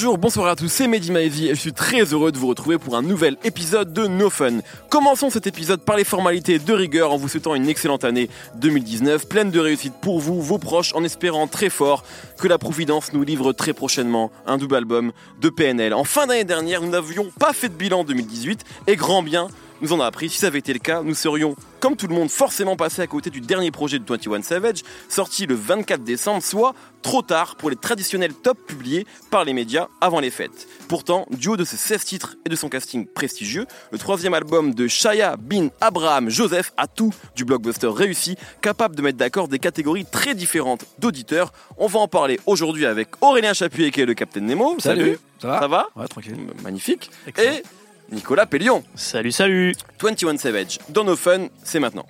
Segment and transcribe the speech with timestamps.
[0.00, 2.78] Bonjour, bonsoir à tous, c'est Mehdi Maizy et je suis très heureux de vous retrouver
[2.78, 4.58] pour un nouvel épisode de No Fun.
[4.90, 9.26] Commençons cet épisode par les formalités de rigueur en vous souhaitant une excellente année 2019,
[9.26, 12.04] pleine de réussite pour vous, vos proches, en espérant très fort
[12.38, 15.10] que la Providence nous livre très prochainement un double album
[15.40, 15.92] de PNL.
[15.92, 19.48] En fin d'année dernière, nous n'avions pas fait de bilan 2018 et grand bien
[19.80, 20.28] nous en a appris.
[20.28, 23.06] Si ça avait été le cas, nous serions, comme tout le monde, forcément passés à
[23.06, 27.70] côté du dernier projet de 21 Savage, sorti le 24 décembre, soit trop tard pour
[27.70, 30.66] les traditionnels tops publiés par les médias avant les fêtes.
[30.88, 34.74] Pourtant, du haut de ses 16 titres et de son casting prestigieux, le troisième album
[34.74, 39.58] de Shaya Bin Abraham Joseph a tout du blockbuster réussi, capable de mettre d'accord des
[39.58, 41.52] catégories très différentes d'auditeurs.
[41.76, 44.76] On va en parler aujourd'hui avec Aurélien Chapuis, qui est le Capitaine Nemo.
[44.80, 45.18] Salut.
[45.40, 46.36] Ça va Ça va Ouais, tranquille.
[46.64, 47.10] Magnifique.
[47.26, 47.52] Excellent.
[47.52, 47.62] Et
[48.10, 48.82] Nicolas Pellion.
[48.94, 50.78] Salut, salut 21 Savage.
[50.88, 52.06] Dans nos fun, c'est maintenant.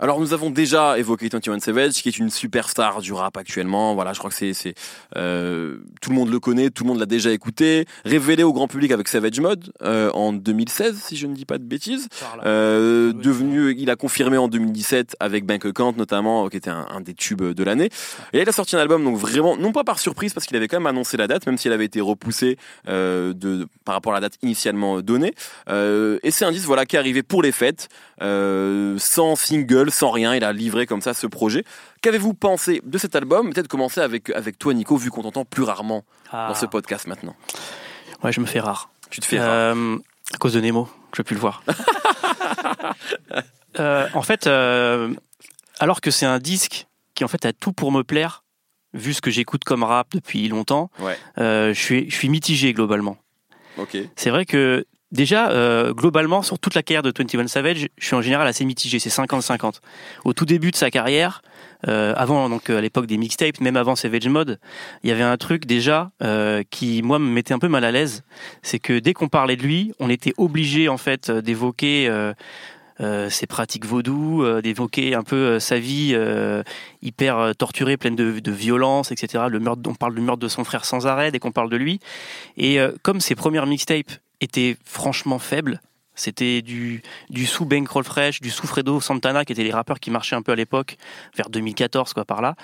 [0.00, 3.94] Alors nous avons déjà évoqué 21 Savage, qui est une superstar du rap actuellement.
[3.94, 4.74] Voilà, je crois que c'est,
[5.16, 8.66] euh, tout le monde le connaît, tout le monde l'a déjà écouté, révélé au grand
[8.66, 12.08] public avec Savage Mode euh, en 2016, si je ne dis pas de bêtises.
[12.46, 17.02] Euh, devenu, il a confirmé en 2017 avec Bank Account notamment, qui était un, un
[17.02, 17.90] des tubes de l'année.
[18.32, 20.56] Et là, il a sorti un album, donc vraiment, non pas par surprise, parce qu'il
[20.56, 22.56] avait quand même annoncé la date, même si elle avait été repoussée
[22.88, 25.34] euh, de, par rapport à la date initialement donnée.
[25.68, 27.88] Euh, et c'est un disque voilà, qui est arrivé pour les fêtes,
[28.22, 30.34] euh, sans single, sans rien.
[30.34, 31.64] Il a livré comme ça ce projet.
[32.02, 35.62] Qu'avez-vous pensé de cet album Peut-être commencer avec, avec toi, Nico, vu qu'on t'entend plus
[35.62, 36.46] rarement Ah.
[36.48, 37.34] dans ce podcast maintenant?
[38.22, 38.90] Ouais, je me fais rare.
[39.10, 39.48] Tu te fais rare.
[39.48, 39.96] Euh,
[40.34, 41.62] à cause de Nemo, je plus le voir.
[43.78, 45.14] Euh, en fait, euh,
[45.78, 48.42] alors que c'est un disque qui en fait a tout pour me plaire,
[48.94, 51.16] vu ce que j'écoute comme rap depuis longtemps, Ouais.
[51.38, 53.16] euh, je suis je suis mitigé globalement.
[54.16, 58.16] C'est vrai que déjà euh, globalement sur toute la carrière de 21 Savage, je suis
[58.16, 59.80] en général assez mitigé, c'est 50-50.
[60.24, 61.42] Au tout début de sa carrière,
[61.88, 64.58] euh, avant donc euh, à l'époque des mixtapes, même avant Savage Mode,
[65.02, 67.90] il y avait un truc déjà euh, qui moi me mettait un peu mal à
[67.90, 68.22] l'aise,
[68.62, 73.30] c'est que dès qu'on parlait de lui, on était obligé en fait euh, d'évoquer euh,
[73.30, 76.14] ses pratiques vaudou, d'évoquer un peu sa vie
[77.00, 79.44] hyper torturée, pleine de, violence, etc.
[79.48, 81.78] Le meurtre, on parle du meurtre de son frère sans arrêt dès qu'on parle de
[81.78, 81.98] lui.
[82.58, 84.10] Et comme ses premières mixtapes
[84.40, 85.80] étaient franchement faibles,
[86.20, 90.10] c'était du, du sous Bankroll Fresh, du sous Fredo Santana, qui étaient les rappeurs qui
[90.10, 90.96] marchaient un peu à l'époque,
[91.34, 92.56] vers 2014, quoi, par là.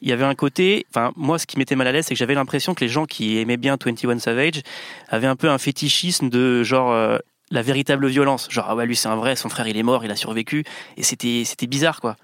[0.00, 2.18] Il y avait un côté, enfin, moi, ce qui m'était mal à l'aise, c'est que
[2.18, 4.62] j'avais l'impression que les gens qui aimaient bien 21 Savage
[5.08, 7.18] avaient un peu un fétichisme de genre, euh,
[7.50, 8.48] la véritable violence.
[8.50, 10.64] Genre, ah ouais, lui, c'est un vrai, son frère, il est mort, il a survécu.
[10.96, 12.16] Et c'était, c'était bizarre, quoi.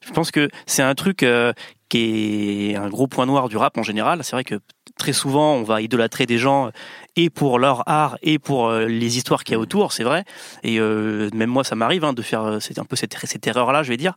[0.00, 1.52] Je pense que c'est un truc euh,
[1.90, 4.24] qui est un gros point noir du rap en général.
[4.24, 4.58] C'est vrai que
[5.00, 6.70] très souvent, on va idolâtrer des gens
[7.16, 10.24] et pour leur art et pour euh, les histoires qu'il y a autour, c'est vrai.
[10.62, 13.46] Et euh, même moi, ça m'arrive hein, de faire euh, c'est un peu cette, cette
[13.46, 14.14] erreur-là, je vais dire.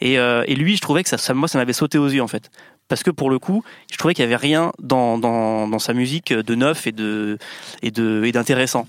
[0.00, 2.22] Et, euh, et lui, je trouvais que ça, ça moi, ça m'avait sauté aux yeux
[2.22, 2.50] en fait.
[2.88, 5.94] Parce que pour le coup, je trouvais qu'il y avait rien dans, dans, dans sa
[5.94, 7.38] musique de neuf et de
[7.82, 8.86] et de et d'intéressant.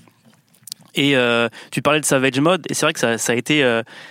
[0.94, 3.62] Et euh, tu parlais de Savage Mode, et c'est vrai que ça, ça a été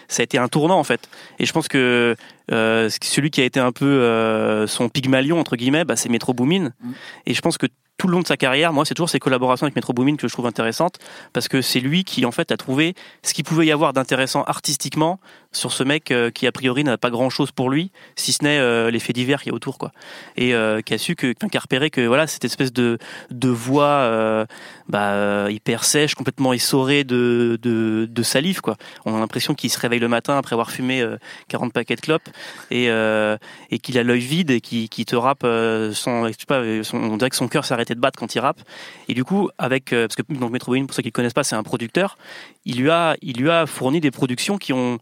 [0.08, 1.08] ça a été un tournant en fait.
[1.40, 2.16] Et je pense que
[2.52, 6.34] euh, celui qui a été un peu euh, son pygmalion entre guillemets, bah, c'est Metro
[6.34, 6.72] Boomin.
[6.82, 6.92] Mm.
[7.26, 9.66] Et je pense que tout le long de sa carrière, moi, c'est toujours ses collaborations
[9.66, 11.00] avec Metro Boomin que je trouve intéressantes,
[11.34, 12.94] parce que c'est lui qui en fait a trouvé
[13.24, 15.20] ce qu'il pouvait y avoir d'intéressant artistiquement
[15.52, 18.44] sur ce mec euh, qui a priori n'a pas grand chose pour lui, si ce
[18.44, 19.92] n'est euh, les faits divers qu'il y a autour, quoi.
[20.36, 23.00] Et euh, qui a su que, qui a repéré que voilà cette espèce de
[23.32, 24.46] de voix euh,
[24.88, 28.78] bah, euh, hyper sèche, complètement essorée de, de, de salive, quoi.
[29.06, 32.02] On a l'impression qu'il se réveille le matin après avoir fumé euh, 40 paquets de
[32.02, 32.30] clopes
[32.72, 33.38] et, euh,
[33.72, 37.36] et qu'il a l'œil vide et qui, te rappe euh, euh, son- on dirait que
[37.36, 38.62] son cœur arrêté de battre quand il rappe.
[39.08, 41.44] Et du coup, avec parce que donc Metro Boomin, pour ceux qui ne connaissent pas,
[41.44, 42.18] c'est un producteur.
[42.66, 45.00] Il lui a, il lui a fourni des productions qui ont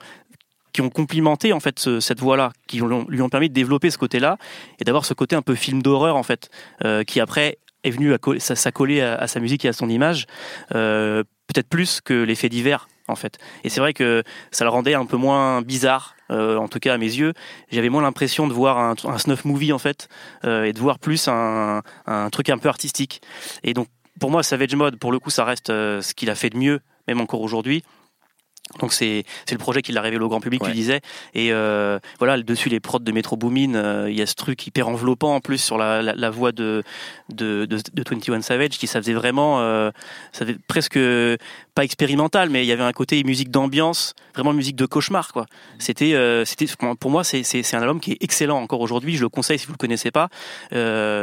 [0.73, 3.97] qui ont complimenté en fait ce- cette voix-là, qui lui ont permis de développer ce
[3.97, 4.37] côté-là
[4.79, 6.49] et d'avoir ce côté un peu film d'horreur en fait,
[7.07, 10.25] qui après est venu à s'accoler à, sa musique et à son image,
[11.47, 13.37] peut-être plus que les faits divers en fait.
[13.63, 16.93] Et c'est vrai que ça le rendait un peu moins bizarre, euh, en tout cas
[16.93, 17.33] à mes yeux.
[17.71, 20.07] J'avais moins l'impression de voir un, snuff movie en fait,
[20.43, 23.21] euh, et de voir plus un, un truc un peu artistique.
[23.63, 23.87] Et donc
[24.19, 26.57] pour moi, Savage Mode, pour le coup, ça reste euh, ce qu'il a fait de
[26.57, 27.83] mieux, même encore aujourd'hui.
[28.79, 30.69] Donc c'est c'est le projet qui l'a révélé au grand public, Ouais.
[30.69, 30.99] tu disais.
[31.33, 34.65] Et euh, voilà, dessus les prods de Metro Boomin, euh, il y a ce truc
[34.67, 36.83] hyper enveloppant en plus sur la, la, la voix de,
[37.33, 39.91] de, de, de 21 Savage qui ça faisait vraiment, euh,
[40.33, 40.99] ça faisait presque
[41.75, 45.45] pas expérimental, mais il y avait un côté musique d'ambiance, vraiment musique de cauchemar quoi.
[45.79, 46.13] C'était
[46.45, 46.65] c'était
[46.99, 49.15] pour moi c'est un album qui est excellent encore aujourd'hui.
[49.15, 50.29] Je le conseille si vous le connaissez pas.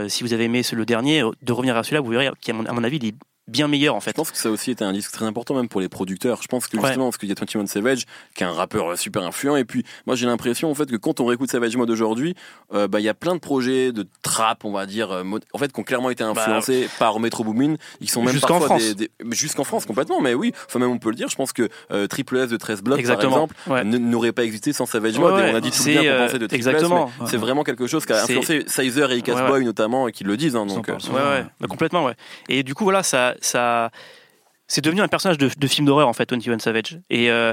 [0.09, 2.73] Si vous avez aimé le dernier, de revenir à celui-là, vous verrez qu'à mon, à
[2.73, 3.15] mon avis il est
[3.49, 4.11] bien meilleur en fait.
[4.13, 6.41] Je pense que ça a aussi été un disque très important même pour les producteurs.
[6.43, 6.85] Je pense que Ouais.
[6.87, 8.05] justement parce qu'il y a 21 Savage
[8.35, 11.19] qui est un rappeur super influent et puis moi j'ai l'impression en fait que quand
[11.21, 12.35] on réécoute Savage Mode aujourd'hui,
[12.73, 15.59] euh, bah il y a plein de projets de trap, on va dire euh, en
[15.59, 18.79] fait qui ont clairement été influencés par Metro Boomin, ils sont même Bah, Jusqu'en parfois
[18.79, 18.95] France.
[18.95, 21.53] des, des- jusqu'en France complètement mais oui, enfin même on peut le dire, je pense
[21.53, 23.85] que euh, Triple S de 13 Blocs par exemple Ouais.
[23.85, 25.49] n'aurait pas existé sans Savage Ouais, Mode ouais.
[25.51, 27.11] et on a dit tout bien qu'on pensait de Triple exactement.
[27.25, 29.49] S, c'est vraiment quelque chose qui a influencé Sizer et Icas Ouais, ouais.
[29.49, 31.45] Boy notamment et qui le disent hein, donc Ouais, ouais, ouais.
[31.61, 32.15] bah, complètement, ouais.
[32.49, 36.59] Et du coup, voilà, ça, c'est devenu un personnage de, film d'horreur en fait, 21
[36.59, 36.99] Savage.
[37.11, 37.53] Et euh,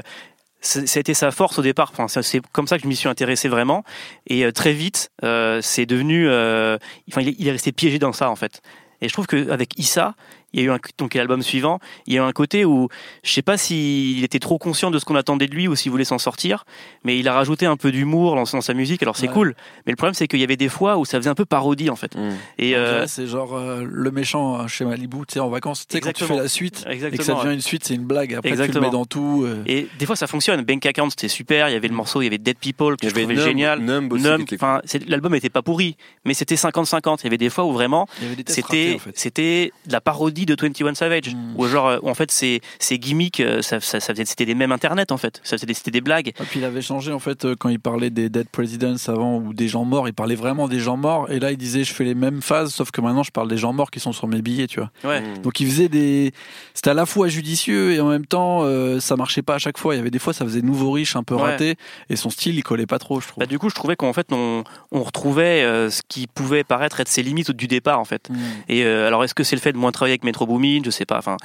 [0.60, 1.92] ça a été sa force au départ.
[2.08, 3.84] C'est comme ça que je m'y suis intéressé vraiment.
[4.26, 6.76] Et euh, très vite, euh, c'est devenu, euh,
[7.10, 8.62] enfin, il est, il est resté piégé dans ça en fait.
[9.00, 10.14] Et je trouve qu'avec Issa,
[10.52, 12.88] il y a eu un, donc l'album suivant, il y a eu un côté où
[13.22, 15.90] je sais pas s'il était trop conscient de ce qu'on attendait de lui ou s'il
[15.92, 16.64] voulait s'en sortir,
[17.04, 19.02] mais il a rajouté un peu d'humour dans, dans sa musique.
[19.02, 19.32] Alors c'est Ouais.
[19.34, 19.54] cool,
[19.86, 21.88] mais le problème c'est qu'il y avait des fois où ça faisait un peu parodie
[21.90, 22.14] en fait.
[22.16, 22.30] hmm.
[22.58, 25.94] Et euh, c'est genre euh, le méchant euh, chez Malibu, tu sais, en vacances, tu
[25.96, 26.36] sais, quand tu Exactement.
[26.38, 27.42] fais la suite et que ça exactement.
[27.44, 28.34] devient une suite, c'est une blague.
[28.34, 28.86] Après, tu le Exactement.
[28.86, 29.44] mets dans tout.
[29.46, 30.62] euh, Et des fois ça fonctionne.
[30.62, 31.68] Bank Account c'était super.
[31.68, 33.22] Il y avait le morceau, il y avait Dead People que il y je avait
[33.24, 33.78] trouvais Numb- génial.
[33.80, 34.68] Numb aussi Numb, qui était cool.
[34.68, 37.18] enfin l'album était pas pourri, mais c'était 50-50.
[37.20, 38.06] Il y avait des fois où vraiment
[38.46, 39.10] c'était en fait.
[39.18, 41.54] c'était de la parodie de 21 Savage Mm.
[41.56, 44.46] où genre euh, où en fait ces ces gimmicks euh, ça, ça, ça faisait- c'était
[44.46, 45.40] des mêmes internet en fait.
[45.44, 46.28] Ça c'était c'était des blagues.
[46.28, 49.36] Et puis il avait changé en fait euh, quand il parlait des dead presidents avant
[49.38, 51.92] ou des gens morts, il parlait vraiment des gens morts et là il disait je
[51.92, 54.26] fais les mêmes phases sauf que maintenant je parle des gens morts qui sont sur
[54.28, 54.90] mes billets, tu vois.
[55.04, 55.20] Ouais.
[55.20, 55.42] Hmm.
[55.42, 56.32] Donc il faisait des
[56.74, 59.78] c'était à la fois judicieux et en même temps euh, ça marchait pas à chaque
[59.78, 61.42] fois, il y avait des fois ça faisait nouveau riche un peu Ouais.
[61.42, 61.76] raté
[62.08, 63.40] et son style il collait pas trop, je trouve.
[63.40, 67.00] Bah, du coup je trouvais qu'en fait on on retrouvait euh, ce qui pouvait paraître
[67.00, 68.28] être ses limites du départ en fait.
[68.30, 68.34] Mm.
[68.68, 70.90] Et euh, alors, est-ce que c'est le fait de moins travailler avec Metro Boomin Je
[70.90, 71.18] sais pas.
[71.18, 71.36] Enfin,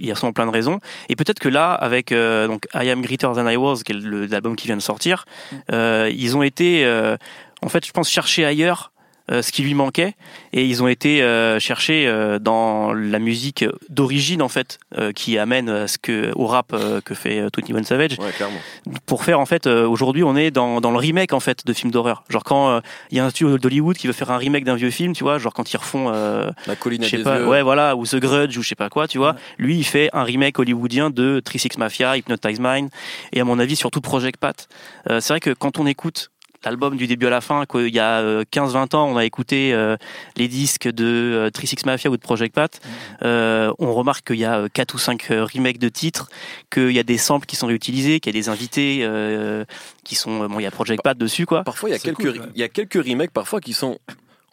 [0.00, 0.80] il y a sûrement plein de raisons.
[1.08, 4.30] Et peut-être que là, avec euh, donc I Am Greater Than I Was, qui est
[4.30, 5.24] l'album qui vient de sortir,
[5.70, 7.16] euh, ils ont été, euh,
[7.62, 8.91] en fait, je pense chercher ailleurs.
[9.30, 10.14] Euh, ce qui lui manquait.
[10.52, 14.78] Et ils ont été euh, chercher euh, dans la musique d'origine en fait
[15.14, 16.74] qui amène à ce que au rap
[17.04, 18.18] que fait euh, 21 Savage.
[18.18, 18.58] Ouais, clairement.
[19.06, 21.90] pour faire en fait aujourd'hui on est dans, dans le remake en fait de films
[21.90, 22.24] d'horreur.
[22.28, 22.80] Genre quand
[23.10, 25.24] il y a un studio d'Hollywood qui veut faire un remake d'un vieux film tu
[25.24, 28.06] vois genre quand ils refont La colline à je sais des pas ouais voilà ou
[28.06, 29.32] The Grudge ou je sais pas quoi tu vois.
[29.32, 29.38] Ouais.
[29.58, 32.90] lui il fait un remake hollywoodien de 36 Mafia Hypnotize Mind
[33.32, 34.68] et à mon avis surtout Project Pat.
[35.08, 36.31] C'est vrai que quand on écoute
[36.64, 39.72] l'album du début à la fin qu'il y a euh, 15-20 ans on a écouté
[39.72, 39.96] euh,
[40.36, 42.80] les disques de euh, 36 Mafia ou de Project Pat.
[43.22, 46.28] Euh, on remarque qu'il y a euh, quatre ou cinq euh, remakes de titres
[46.70, 49.64] qu'il y a des samples qui sont réutilisés qu'il y a des invités euh,
[50.04, 51.64] qui sont bon il y a Project Pat dessus quoi.
[51.64, 52.46] Parfois, il y a quelques, cool, ouais.
[52.54, 53.98] il y a quelques remakes parfois qui sont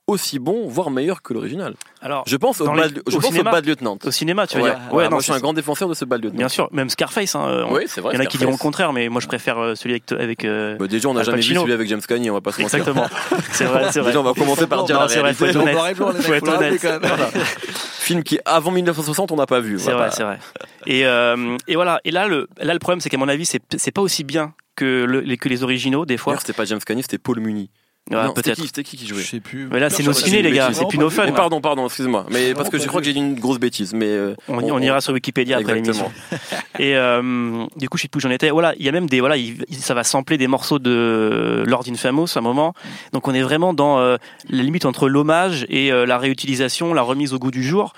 [0.09, 1.75] aussi bons, voire meilleurs que l'original.
[2.01, 3.97] alors Je pense au, les- bad, je au pense cinéma au Bad Lieutenant.
[4.03, 5.94] au cinéma tu veux Ouais, dire ouais, non, moi je suis un grand défenseur de
[5.94, 6.38] ce Bad Lieutenant.
[6.38, 8.13] bien sûr même Scarface hein, euh, Oui, c'est vrai.
[8.13, 10.11] Il y en a qui diront le contraire, mais moi je préfère euh, celui avec.
[10.11, 12.51] avec euh, Bah, déjà, on n'a jamais vu celui avec James Cagney, on va pas
[12.51, 12.79] se mentir.
[12.79, 13.07] Exactement.
[13.51, 14.09] c'est vrai, c'est vrai.
[14.09, 15.77] Déjà, on va commencer par dire Non, la c'est vrai, faut être honnête.
[16.21, 16.81] Faut être honnête.
[18.00, 19.77] Film qui, avant 1960, on n'a pas vu.
[19.79, 20.39] C'est vrai, c'est vrai.
[20.88, 22.00] Et, euh, et voilà.
[22.05, 24.53] Et là, le, là, le problème, c'est qu'à mon avis, c'est c'est pas aussi bien
[24.75, 26.33] que, le, les, que les originaux, des fois.
[26.33, 27.69] D'ailleurs, c'était pas James Cagney, c'était Paul Muni.
[28.09, 28.56] C'était peut-être.
[28.61, 29.67] qui, c'était qui qui jouait Je sais plus.
[29.71, 30.69] Mais là, c'est nos ciné, les gars.
[30.73, 31.25] C'est plus nos fun.
[31.29, 32.25] Oh, pardon, pardon, excuse-moi.
[32.31, 33.94] Mais parce Non, que je crois que j'ai dit une grosse bêtise.
[33.94, 36.11] Mais euh, On, on ira sur Wikipédia après l'émission.
[36.31, 36.61] Exactement.
[36.79, 38.50] Et euh, du coup, je sais plus où j'en étais.
[38.50, 41.83] Voilà, il y a même des voilà, il- ça va sampler des morceaux de Lord
[41.89, 42.73] Infamous à un moment.
[43.13, 44.17] Donc on est vraiment dans euh,
[44.50, 47.94] la limite entre l'hommage et euh, la réutilisation, la remise au goût du jour.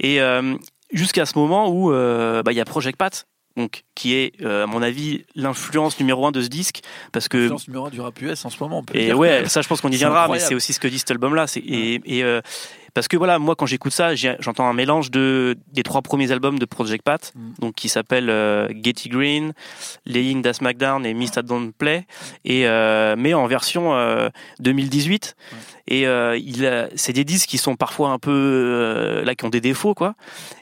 [0.00, 0.54] Et euh,
[0.92, 3.26] jusqu'à ce moment où euh, bah, il y a Project Pat.
[3.56, 6.80] Donc, qui est, euh, à mon avis, l'influence numéro un de ce disque,
[7.12, 8.78] parce que Influence numéro un du rap US en ce moment.
[8.78, 10.80] On peut et dire ouais, ça je pense qu'on y viendra, mais c'est aussi ce
[10.80, 11.46] que dit cet album-là.
[11.46, 12.40] C'est et, et, euh,
[12.94, 16.58] parce que voilà, moi quand j'écoute ça, j'entends un mélange de des trois premiers albums
[16.58, 17.40] de Project Pat, Mm.
[17.60, 19.52] donc qui s'appellent euh, Getty Green,
[20.06, 21.42] Laying the Smackdown et Mr.
[21.44, 22.06] Don't Play,
[22.44, 24.28] et euh, mais en version euh,
[24.60, 25.36] 2018.
[25.52, 25.58] Ouais.
[25.86, 29.50] Et euh, il, c'est des disques qui sont parfois un peu euh, là qui ont
[29.50, 30.14] des défauts quoi.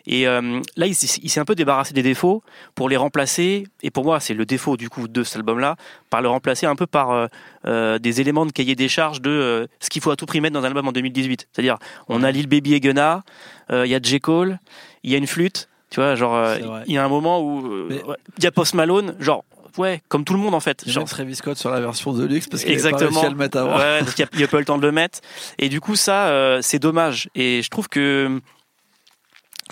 [0.04, 2.42] Et euh, là, il, s'est- il s'est un peu débarrassé des défauts
[2.74, 3.64] pour les remplacer.
[3.84, 5.76] Et pour moi, c'est le défaut du coup de cet album-là,
[6.10, 7.28] par le remplacer un peu par
[7.64, 10.62] des éléments de cahier des charges de ce qu'il faut à tout prix mettre dans
[10.64, 11.48] un album en 2018.
[11.52, 13.22] C'est-à-dire, on a Lil Baby et Gunna,
[13.70, 14.58] il y a J Cole,
[15.04, 15.68] il y a une flûte.
[15.90, 18.02] Tu vois, genre, il y a un moment où ouais,
[18.38, 19.44] il y a Post Malone, genre,
[19.78, 20.88] ouais, comme tout le monde en fait.
[20.88, 23.10] Genre, Travis Scott sur la version de luxe parce qu'il a pas Exactement.
[23.10, 23.76] réussi à le mettre avant.
[23.76, 25.20] Ouais, parce qu'il n'y a, pas eu le temps de le mettre.
[25.58, 27.28] Et du coup, ça, euh, c'est dommage.
[27.34, 28.40] Et je trouve que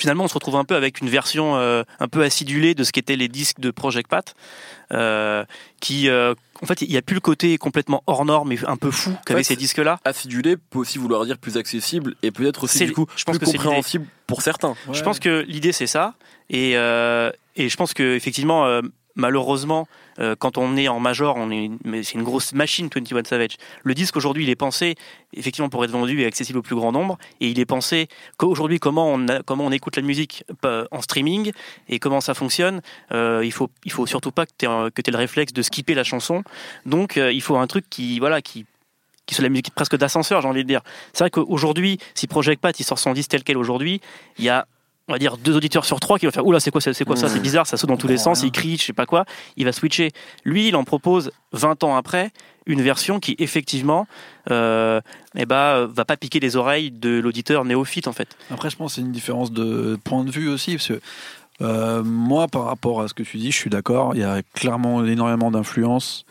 [0.01, 2.91] finalement, on se retrouve un peu avec une version euh, un peu acidulée de ce
[2.93, 4.35] qu'étaient les disques de Project Pat,
[4.93, 5.45] euh,
[5.81, 8.77] qui, euh, en fait, il n'y a plus le côté complètement hors norme et un
[8.77, 10.01] peu fou qu'avaient ces disques-là.
[10.05, 13.47] Acidulé peut aussi vouloir dire plus accessible et peut-être aussi du coup je pense plus
[13.47, 14.75] que compréhensible pour certains.
[14.93, 16.15] Je pense que l'idée c'est ça,
[16.49, 18.81] et, et je pense que effectivement,
[19.15, 19.87] malheureusement,
[20.19, 21.71] euh, quand on est en major, on est,
[22.03, 23.57] c'est une grosse machine 21 Savage.
[23.83, 24.95] Le disque aujourd'hui, il est pensé
[25.35, 28.79] effectivement pour être vendu et accessible au plus grand nombre, et il est pensé qu'aujourd'hui
[28.79, 31.53] comment on comment on écoute la musique euh, en streaming
[31.89, 32.81] et comment ça fonctionne.
[33.13, 35.95] Euh, il faut il faut surtout pas que tu que aies le réflexe de skipper
[35.95, 36.43] la chanson.
[36.87, 38.67] Donc il faut un truc qui voilà qui
[39.27, 40.81] qui soit la musique presque d'ascenseur, j'ai envie de dire.
[41.13, 44.01] C'est vrai qu'aujourd'hui, si Project Pat il sort son disque tel quel aujourd'hui,
[44.39, 44.67] il y a
[45.11, 47.17] on va dire deux auditeurs sur trois qui vont faire oula c'est quoi c'est quoi
[47.17, 47.29] ça?
[47.29, 49.25] C'est bizarre ça saute dans tous les sens il crie je sais pas quoi.
[49.57, 50.13] Il va switcher.
[50.45, 52.31] Lui il en propose 20 ans après
[52.67, 54.07] une version qui effectivement
[54.51, 55.01] euh,
[55.37, 58.37] eh ben, va pas piquer les oreilles de l'auditeur néophyte en fait.
[58.51, 61.01] Après je pense que c'est une différence de point de vue aussi parce que
[61.63, 64.15] euh, moi par rapport à ce que tu dis je suis d'accord.
[64.15, 66.25] Il y a clairement énormément d'influence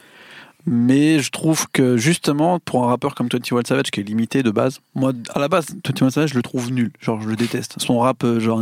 [0.72, 4.52] mais je trouve que justement, pour un rappeur comme 21 Savage qui est limité de
[4.52, 6.92] base, moi à la base, 21 Savage je le trouve nul.
[7.02, 7.78] Genre, je le déteste.
[7.80, 8.62] Son rap, euh, genre,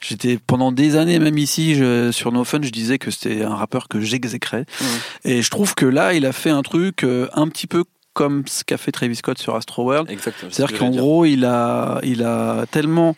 [0.00, 3.54] j'étais pendant des années, même ici, je, sur No Fun, je disais que c'était un
[3.54, 4.64] rappeur que j'exécrais.
[5.24, 8.42] Et je trouve que là, il a fait un truc euh, un petit peu comme
[8.48, 10.10] ce qu'a fait Travis Scott sur Astro World.
[10.50, 13.14] C'est-à-dire qu'en gros, il a, il a tellement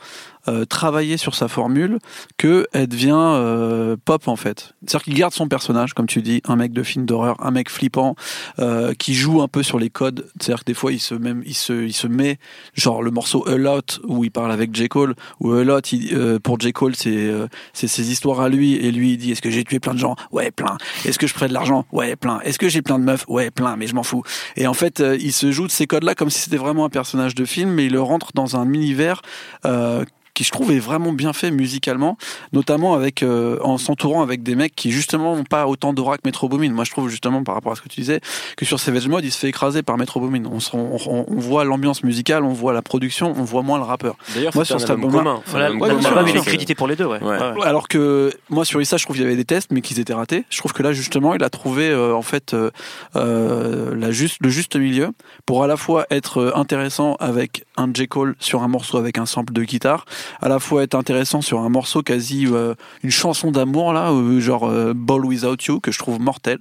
[0.48, 1.98] euh, travailler sur sa formule
[2.36, 4.74] que elle devient euh, pop en fait.
[4.80, 7.70] C'est-à-dire qu'il garde son personnage, comme tu dis, un mec de film d'horreur, un mec
[7.70, 8.14] flippant
[8.58, 10.26] euh, qui joue un peu sur les codes.
[10.40, 12.38] C'est-à-dire que des fois il se même il se il se met
[12.74, 14.88] genre le morceau A Lot où il parle avec J.
[14.88, 16.72] Cole ou A Lot il, pour J.
[16.72, 17.32] Cole c'est
[17.72, 19.98] c'est ses histoires à lui et lui il dit est-ce que j'ai tué plein de
[19.98, 20.16] gens?
[20.30, 21.86] Ouais plein est-ce que je prête de l'argent?
[21.92, 23.24] Ouais plein est-ce que j'ai plein de meufs?
[23.28, 24.22] Ouais plein mais je m'en fous.
[24.56, 26.90] Et en fait il se joue de ces codes là comme si c'était vraiment un
[26.90, 29.22] personnage de film mais il le rentre dans un univers
[29.64, 32.18] euh, qui je trouve est vraiment bien fait musicalement,
[32.52, 36.22] notamment avec euh, en s'entourant avec des mecs qui justement n'ont pas autant d'aura que
[36.24, 36.72] Metro Boomin.
[36.72, 38.20] Moi, je trouve justement par rapport à ce que tu disais
[38.56, 40.42] que sur Savage Mode, il se fait écraser par Metro Boomin.
[40.46, 44.16] On, on, on, voit l'ambiance musicale, on voit la production, on voit moins le rappeur.
[44.34, 45.90] D'ailleurs, moi sur cet album commun, voilà, ouais,
[46.28, 47.06] il est crédité pour les deux.
[47.06, 47.20] Ouais.
[47.62, 50.14] Alors que moi sur Issa, je trouve qu'il y avait des tests, mais qu'ils étaient
[50.14, 50.44] ratés.
[50.50, 54.48] Je trouve que là justement, il a trouvé euh, en fait euh, la juste le
[54.48, 55.10] juste milieu
[55.46, 59.26] pour à la fois être intéressant avec un J Cole sur un morceau avec un
[59.26, 60.06] sample de guitare
[60.40, 64.40] à la fois être intéressant sur un morceau quasi euh, une chanson d'amour là, euh,
[64.40, 66.58] genre euh, Ball Without You que je trouve mortel,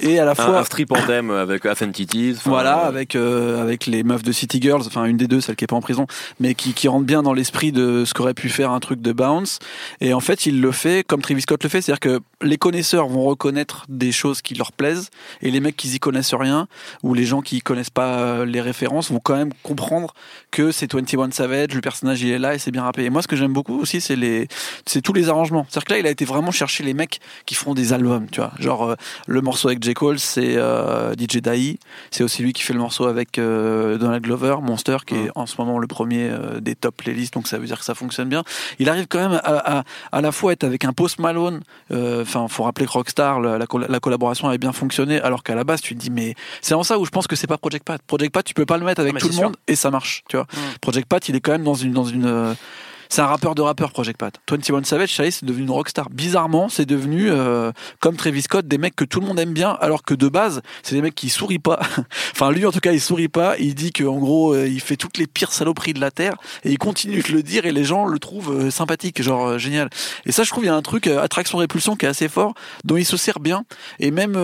[0.00, 2.36] et à la fois un, strip thème avec Affinities.
[2.44, 5.68] Voilà, avec avec les meufs de City Girls, enfin une des deux, celle qui est
[5.68, 6.06] pas en prison,
[6.40, 9.12] mais qui qui rentre bien dans l'esprit de ce qu'aurait pu faire un truc de
[9.12, 9.58] bounce.
[10.00, 13.08] Et en fait, il le fait comme Travis Scott le fait, c'est-à-dire que les connaisseurs
[13.08, 15.10] vont reconnaître des choses qui leur plaisent,
[15.42, 16.68] et les mecs qui y connaissent rien
[17.02, 20.14] ou les gens qui connaissent pas les références vont quand même comprendre
[20.50, 22.93] que c'est 21 Savage, le personnage il est là et c'est bien rappé.
[22.98, 24.48] Et moi, ce que j'aime beaucoup aussi, c'est les,
[24.86, 25.66] c'est tous les arrangements.
[25.68, 28.40] C'est-à-dire que là, il a été vraiment chercher les mecs qui font des albums, tu
[28.40, 28.52] vois.
[28.58, 28.94] Genre, euh,
[29.26, 29.94] le morceau avec J.
[29.94, 31.78] Cole, c'est euh, DJ Dai.
[32.10, 35.46] C'est aussi lui qui fait le morceau avec euh, Donald Glover, Monster, qui est en
[35.46, 38.44] ce moment le premier des top playlists, donc ça veut dire que ça fonctionne bien.
[38.78, 41.60] Il arrive quand même à, à, à la fois être avec un Post Malone.
[41.90, 45.80] Enfin, faut rappeler que Rockstar, la, la, collaboration avait bien fonctionné, alors qu'à la base,
[45.80, 48.00] tu te dis, mais c'est en ça où je pense que c'est pas Project Pat.
[48.02, 50.36] Project Pat, tu peux pas le mettre avec tout le monde et ça marche, tu
[50.36, 50.46] vois.
[50.80, 52.54] Project Pat, il est quand même dans une dans une
[53.08, 54.34] c'est un rappeur de rappeur, Project Pat.
[54.50, 56.10] 21 Savage, ça y est, c'est devenu une rockstar.
[56.10, 59.70] Bizarrement, c'est devenu, euh, comme Travis Scott, des mecs que tout le monde aime bien,
[59.80, 61.80] alors que de base, c'est des mecs qui sourient pas.
[62.32, 63.56] enfin, lui, en tout cas, il sourit pas.
[63.58, 66.34] Il dit qu'en gros, euh, il fait toutes les pires saloperies de la Terre,
[66.64, 69.90] et il continue de le dire, et les gens le trouvent euh, sympathique, genre génial.
[70.26, 72.96] Et ça, je trouve, il y a un truc, attraction-répulsion, qui est assez fort, dont
[72.96, 73.64] il se sert bien.
[74.00, 74.34] Et même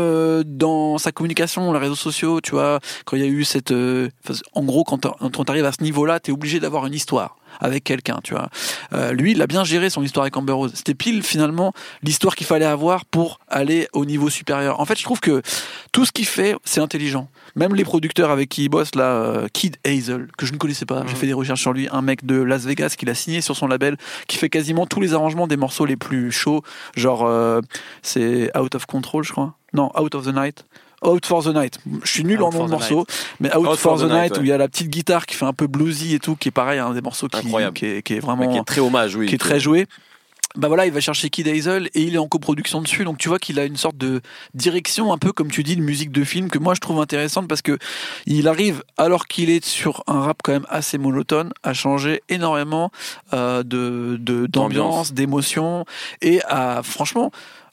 [0.45, 3.73] dans sa communication, les réseaux sociaux, tu vois, quand il y a eu cette...
[3.73, 7.85] en gros, quand tu arrives à ce niveau-là, tu es obligé d'avoir une histoire avec
[7.85, 8.49] quelqu'un, tu vois.
[8.93, 10.73] Euh, lui, il a bien géré son histoire avec Amber Rose.
[10.75, 14.81] C'était pile finalement l'histoire qu'il fallait avoir pour aller au niveau supérieur.
[14.81, 15.43] En fait, je trouve que
[15.93, 17.29] tout ce qu'il fait, c'est intelligent.
[17.57, 20.87] Même les producteurs avec qui il bosse là, euh, Kid Hazel, que je ne connaissais
[20.87, 21.19] pas, j'ai mhm.
[21.19, 23.67] fait des recherches sur lui, un mec de Las Vegas qu'il a signé sur son
[23.67, 23.97] label,
[24.29, 26.63] qui fait quasiment tous les arrangements des morceaux les plus chauds,
[26.97, 27.61] genre euh,
[28.03, 29.55] c'est Out of Control, je crois.
[29.73, 30.65] Non, Out of the Night.
[31.03, 31.79] Out for the Night.
[32.05, 33.07] Je suis nul en nom de morceau,
[33.41, 35.53] mais Out, for, the, Night, où il y a la petite guitare qui fait un
[35.53, 38.21] peu bluesy et tout, qui est pareil, un des morceaux qui, qui, est, qui est
[38.21, 38.51] vraiment.
[38.51, 39.27] qui est très hommage, oui.
[39.27, 39.87] Qui est très joué
[40.57, 43.05] bah voilà, il va chercher Kid Hazel et il est en coproduction dessus.
[43.05, 44.21] Donc tu vois qu'il a une sorte de
[44.55, 47.47] direction un peu comme tu dis de musique de film que moi je trouve intéressante
[47.47, 47.79] parce que
[48.27, 52.91] il arrive alors qu'il est sur un rap quand même assez monotone à changer énormément
[53.33, 55.85] euh, de d'ambiance, d'émotion
[56.21, 57.31] et à franchement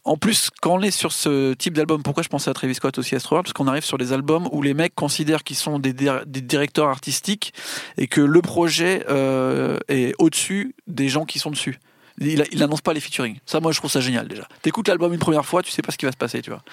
[0.08, 2.98] en plus, quand on est sur ce type d'album, pourquoi je pensais à Travis Scott
[2.98, 5.80] aussi à World Parce qu'on arrive sur des albums où les mecs considèrent qu'ils sont
[5.80, 7.54] des, directeurs artistiques
[7.98, 11.78] et que le projet euh, est au-dessus des gens qui sont dessus.
[12.20, 13.38] Il, il annonce pas les featuring.
[13.46, 14.48] Ça, moi, je trouve ça génial déjà.
[14.64, 16.64] T'écoutes l'album une première fois, tu sais pas ce qui va se passer, tu vois.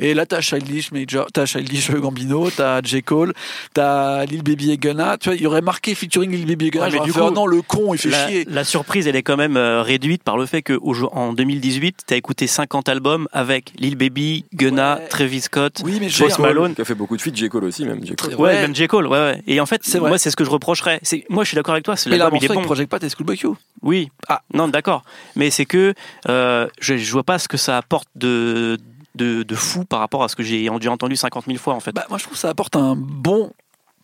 [0.00, 3.34] Et là, t'as Childish Major, t'as Childish Gambino, t'as J Cole,
[3.74, 5.16] t'as Lil Baby et Gunna.
[5.18, 6.86] Tu vois, il y aurait marqué featuring Lil Baby et Gunna.
[6.86, 8.44] Ouais, mais du fait, coup, oh non, le con, il fait La, chier.
[8.48, 11.32] la surprise, elle est quand même euh, réduite par le fait que au jour- en
[11.34, 15.06] 2018, t'as écouté 50 albums avec Lil Baby, Gunna, Ouais.
[15.08, 16.74] Travis Scott, Oui, mais Post Malone.
[16.74, 17.48] Qui a fait beaucoup de feats, J.
[17.48, 18.04] Cole aussi, même.
[18.04, 18.14] J.
[18.16, 18.34] Cole.
[18.34, 18.60] Ouais, Ouais.
[18.62, 18.86] même J.
[18.86, 19.42] Cole, ouais, ouais.
[19.46, 20.08] Et en fait, C'est vrai.
[20.08, 20.98] moi, c'est ce que je reprocherais.
[21.02, 22.62] C'est, moi, je suis d'accord avec toi, c'est mais là, l'album, il est bon.
[22.62, 23.48] Project Pat et Schoolboy Q.
[23.82, 24.08] Oui.
[24.28, 24.93] Ah, non, d'accord.
[25.36, 25.94] Mais c'est que
[26.28, 28.78] euh, je, je vois pas ce que ça apporte de,
[29.14, 31.92] de, fou par rapport à ce que j'ai déjà entendu 50 000 fois, en fait.
[31.92, 33.52] Bah, moi, je trouve que ça apporte un bon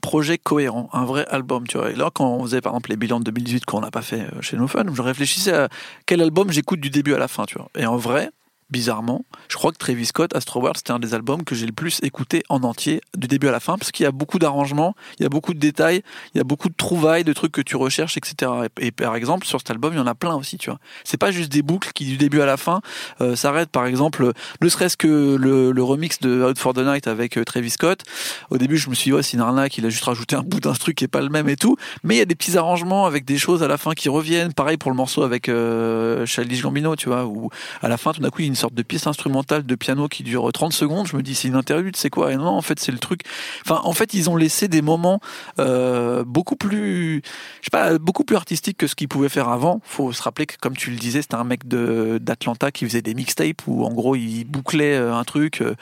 [0.01, 1.91] projet cohérent, un vrai album, tu vois.
[1.91, 4.21] Et là, quand on faisait par exemple les bilans de 2018 qu'on n'a pas fait
[4.21, 5.69] euh, chez No Fun, je réfléchissais à
[6.07, 7.69] quel album j'écoute du début à la fin, tu vois.
[7.77, 8.31] Et en vrai,
[8.71, 12.01] bizarrement, je crois que Travis Scott, Astroworld, c'était un des albums que j'ai le plus
[12.03, 15.23] écouté en entier, du début à la fin, parce qu'il y a beaucoup d'arrangements, il
[15.23, 16.03] y a beaucoup de détails,
[16.35, 18.53] il y a beaucoup de trouvailles, de trucs que tu recherches, etc.
[18.79, 20.79] Et, par exemple, sur cet album, il y en a plein aussi, tu vois.
[21.05, 22.81] C'est pas juste des boucles qui, du début à la fin,
[23.21, 23.71] euh, s'arrêtent.
[23.71, 27.71] Par exemple, ne serait-ce que le, remix de Out for the Night avec euh, Travis
[27.71, 28.03] Scott.
[28.51, 30.43] Au début, je me suis dit, ouais, c'est une arnaque, il a juste rajouté un
[30.43, 31.77] bout d'un truc qui est pas le même et tout.
[32.05, 34.53] Mais il y a des petits arrangements avec des choses à la fin qui reviennent.
[34.53, 36.27] Pareil pour le morceau avec euh,
[36.63, 37.51] Gambino, tu vois, où
[37.83, 39.75] à la fin, tout d'un coup, il y a une sorte de pièce instrumentale de
[39.75, 41.07] piano qui dure 30 secondes.
[41.07, 42.33] Je me dis, c'est une interlude, c'est quoi?
[42.33, 43.23] Et non, en fait, c'est le truc.
[43.65, 45.21] Enfin, en fait, ils ont laissé des moments
[45.59, 47.23] euh, beaucoup plus,
[47.61, 49.81] je sais pas, beaucoup plus artistiques que ce qu'ils pouvaient faire avant.
[49.85, 53.15] Faut se rappeler que, comme tu le disais, c'était un mec d'Atlanta qui faisait des
[53.15, 55.75] mixtapes où, en gros, il bouclait euh, un truc, euh,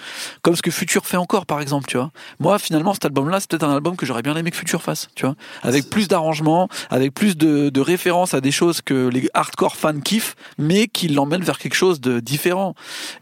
[0.43, 2.11] comme ce que Future fait encore, par exemple, tu vois.
[2.39, 5.09] Moi, finalement, cet album-là, c'est peut-être un album que j'aurais bien aimé que Future fasse,
[5.15, 9.29] tu vois, avec plus d'arrangements, avec plus de, de références à des choses que les
[9.35, 12.68] hardcore fans kiffent, mais qui l'emmènent vers quelque chose de différent.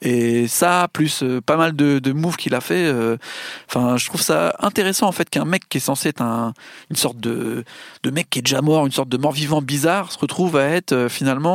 [0.02, 3.16] Et ça, plus euh, pas mal de, de moves qu'il a fait, euh,
[3.68, 6.54] enfin, je trouve ça intéressant en fait qu'un mec qui est censé être un,
[6.90, 7.64] une sorte de,
[8.04, 11.08] mec qui est déjà mort, une sorte de mort-vivant bizarre, se retrouve à être euh,
[11.08, 11.46] finalement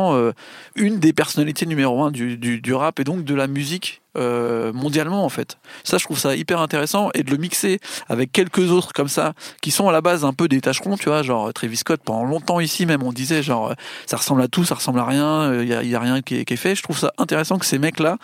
[0.74, 5.28] une des personnalités numéro un du rap et donc de la musique euh, mondialement en
[5.28, 5.58] fait.
[5.84, 7.78] Ça, je trouve ça hyper intéressant et de le mixer
[8.08, 11.08] avec quelques autres comme ça qui sont à la base un peu des tâcherons, tu
[11.08, 12.00] vois, genre Travis Scott.
[12.04, 13.74] Pendant longtemps ici même, on disait genre euh,
[14.06, 16.36] ça ressemble à tout, ça ressemble à rien, il y a, y a rien qui
[16.36, 16.74] est, qui est fait.
[16.74, 18.18] Je trouve ça intéressant que ces mecs-là,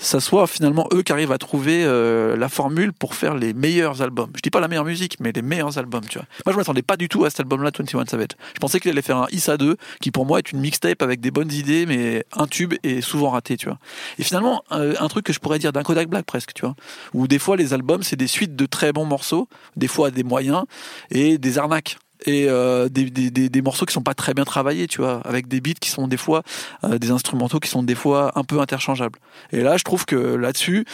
[0.00, 4.02] ça soit finalement eux qui arrivent à trouver euh, la formule pour faire les meilleurs
[4.02, 4.30] albums.
[4.34, 6.26] Je dis pas la meilleure musique, mais les meilleurs albums, tu vois.
[6.46, 8.28] Moi, je m'attendais pas du tout à cet album-là, 21 Savage.
[8.54, 11.20] Je pensais qu'il allait faire un Issa 2, qui pour moi est une mixtape avec
[11.20, 13.78] des bonnes idées, mais un tube et souvent raté, tu vois.
[14.18, 16.74] Et finalement, euh, un truc que je pourrais dire d'un Kodak Black presque, tu vois.
[17.12, 20.24] Où des fois, les albums, c'est des suites de très bons morceaux, des fois des
[20.24, 20.64] moyens,
[21.10, 24.86] et des arnaques et euh, des, des, des, morceaux qui sont pas très bien travaillés,
[24.86, 26.42] tu vois, avec des beats qui sont des fois
[26.84, 29.18] euh, des instrumentaux qui sont des fois un peu interchangeables.
[29.52, 30.84] Et là, je trouve que là-dessus,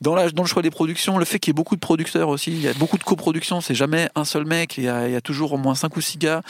[0.00, 2.52] dans, dans le choix des productions, le fait qu'il y ait beaucoup de producteurs aussi,
[2.52, 5.52] il y a beaucoup de coproductions, c'est jamais un seul mec, il y a, toujours
[5.52, 6.42] au moins cinq ou six gars.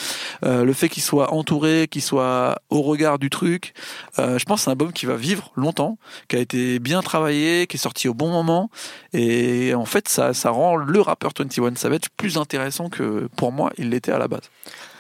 [0.45, 3.73] Euh, le fait qu'il soit entouré, qu'il soit au regard du truc,
[4.19, 7.67] je pense que c'est un album qui va vivre longtemps, qui a été bien travaillé,
[7.67, 8.71] qui est sorti au bon moment,
[9.13, 13.73] et en fait, ça, ça rend le rappeur 21 Savage plus intéressant que pour moi
[13.79, 14.43] il l'était à la base.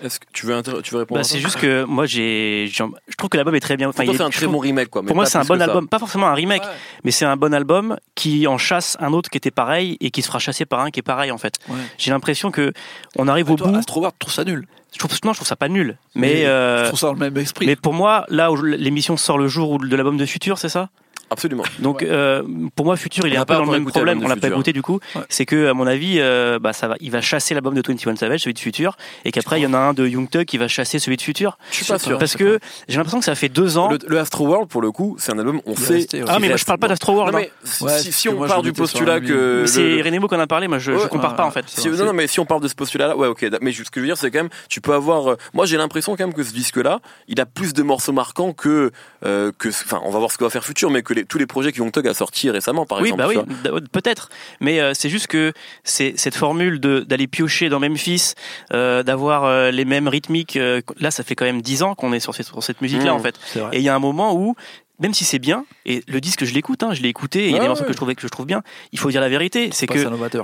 [0.03, 2.83] Est-ce que tu veux, tu veux répondre Bah, c'est juste que moi, j'ai, je
[3.17, 3.87] trouve que l'album est très bien.
[3.89, 5.03] Pour toi, il est- c'est un je très bon remake, quoi.
[5.03, 5.65] mais Pour moi, c'est un bon que ça.
[5.65, 6.69] album, pas forcément un remake, Ouais.
[7.05, 10.23] mais c'est un bon album qui en chasse un autre qui était pareil et qui
[10.23, 11.55] se fera chasser par un qui est pareil en fait.
[11.69, 11.77] Ouais.
[11.99, 12.73] J'ai l'impression que
[13.17, 13.77] on arrive au Toi, bout.
[13.79, 14.67] Astroworld, tu trouves ça nul?
[14.93, 17.19] Je trouve, non, je trouve ça pas nul, mais je euh, trouve ça dans le
[17.19, 17.67] même esprit.
[17.67, 20.89] mais pour moi, là où l'émission sort le jour de l'album de Futur, c'est ça?
[21.31, 21.65] Absolument.
[21.81, 22.09] Donc Ouais.
[22.09, 22.43] euh,
[22.77, 24.07] pour moi, Futur, il On est un peu pas dans le même problème.
[24.21, 25.01] l'album On de l'a pas écouté du coup.
[25.15, 25.23] Ouais.
[25.29, 28.17] C'est que à mon avis, euh, bah ça va, il va chasser l'album de 21
[28.17, 30.57] Savage, celui de Futur, et qu'après il y en a un de Young Thug qui
[30.59, 31.59] va chasser celui de Futur.
[31.71, 32.19] Je suis pas sûr.
[32.19, 32.59] Parce que
[32.89, 33.91] j'ai l'impression que ça fait deux ans.
[33.91, 35.95] Le, le Astro World, pour le coup, c'est un album, on Il sait.
[35.95, 36.29] resté, ouais.
[36.29, 37.33] Ah mais moi je parle pas d'Astro World.
[37.35, 37.43] Non, hein.
[37.45, 39.65] mais si, Ouais, si- parce si que on moi, part du postulat que.
[39.67, 41.65] C'est René qui en a parlé, moi je, compare pas en fait.
[41.69, 43.47] Si- non, non, mais si on parle de ce postulat-là, ouais, ok.
[43.63, 45.33] Mais ce que je veux dire, c'est quand même, tu peux avoir.
[45.33, 48.53] euh, moi, j'ai l'impression quand même que ce disque-là, il a plus de morceaux marquants
[48.53, 48.93] que.
[49.23, 51.47] que enfin, on va voir ce que va faire Futur, mais que les- tous les
[51.47, 53.23] projets que Young Thug a sortis récemment, par Oui, exemple.
[53.65, 54.29] bah oui, peut-être.
[54.61, 55.53] Mais euh, c'est juste que
[55.85, 58.35] c'est cette formule d'aller piocher dans Memphis,
[58.73, 60.59] euh, d'avoir euh, les mêmes rythmiques.
[61.01, 63.17] là, ça fait quand même dix ans qu'on est sur cette, sur cette musique-là, Mmh.
[63.17, 63.35] en fait.
[63.73, 64.55] Et il y a un moment où,
[64.99, 67.53] même si c'est bien, et le disque, je l'écoute, hein, je l'ai écouté, et il
[67.53, 68.63] y a des morceaux que je trouvais que je trouve bien.
[68.93, 69.99] Il faut dire la vérité, c'est que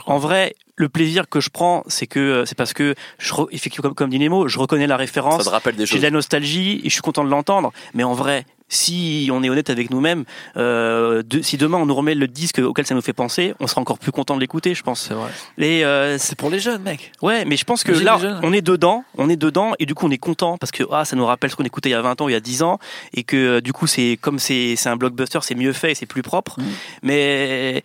[0.06, 3.32] en vrai, le plaisir que je prends, c'est que c'est parce que je,
[3.80, 5.48] comme, comme dit Nemo, je reconnais la référence.
[5.84, 9.42] J'ai de la nostalgie et je suis content de l'entendre, mais en vrai, si on
[9.42, 10.24] est honnête avec nous-mêmes,
[10.56, 13.66] euh, de- si demain on nous remet le disque auquel ça nous fait penser, on
[13.66, 15.02] sera encore plus content de l'écouter, je pense.
[15.08, 15.30] C'est vrai.
[15.58, 17.12] Et euh, C'est pour les jeunes, mec.
[17.20, 20.06] Ouais, mais je pense que là, on est dedans, on est dedans, et du coup,
[20.06, 22.02] on est content parce que ah, ça nous rappelle ce qu'on écoutait il y a
[22.02, 22.78] 20 ans, il y a 10 ans,
[23.14, 25.94] et que euh, du coup, c'est comme c'est c'est un blockbuster, c'est mieux fait, et
[25.94, 26.58] c'est plus propre.
[26.58, 26.66] Mhm.
[27.02, 27.82] Mais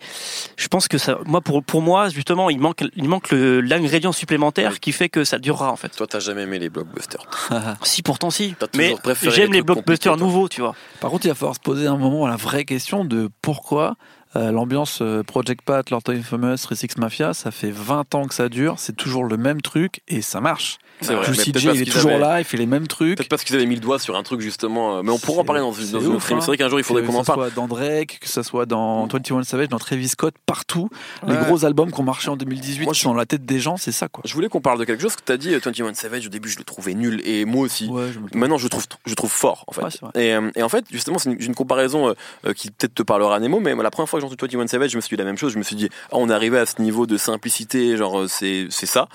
[0.68, 4.12] je pense que ça, moi, pour pour moi, justement, il manque il manque le- l'ingrédient
[4.12, 5.88] supplémentaire qui fait que ça durera en fait.
[5.96, 7.24] Toi, t'as jamais aimé les blockbusters.
[7.82, 8.54] Si, pourtant, si.
[8.76, 10.74] Mais préféré j'aime les blockbusters nouveaux, tu vois.
[11.00, 13.96] Par contre, il va falloir se poser un moment la vraie question de pourquoi
[14.36, 18.34] euh, l'ambiance euh, Project Pat, Lord of Infamous, 36 Mafia, ça fait 20 ans que
[18.34, 20.76] ça dure, c'est toujours le même truc et ça marche.
[21.00, 23.16] C'est vrai, Juicy J, il est toujours avaient- là, il fait les mêmes trucs.
[23.16, 25.42] Peut-être parce qu'ils avaient mis le doigt sur un truc justement, euh, mais on pourra
[25.42, 26.36] en parler dans, dans une autre émission.
[26.36, 26.40] hein.
[26.40, 27.38] C'est vrai qu'un jour il faudrait que qu'on en parle.
[27.40, 30.88] soit dans Drake, que ça soit dans 21 Savage, dans Travis Scott, partout.
[31.26, 33.60] Les gros albums qui ont marché en 2018 Moi, je- sont dans la tête des
[33.60, 34.22] gens, c'est ça quoi.
[34.26, 36.48] Je voulais qu'on parle de quelque chose que t'as dit, euh, 21 Savage, au début
[36.48, 37.86] je le trouvais nul, et moi aussi.
[37.88, 39.82] Ouais, je me Maintenant je le trouve, je trouve fort en fait.
[39.82, 42.14] Ouais, et, euh, et en fait, justement, c'est une, comparaison euh,
[42.46, 44.66] euh, qui peut-être te parlera à Nemo, mais la première fois que j'ai entendu 21
[44.66, 45.52] Savage, je me suis dit la même chose.
[45.52, 48.26] Je me suis dit, ah, on est arrivé à ce niveau de simplicité, genre euh,
[48.28, 49.08] c'est ça.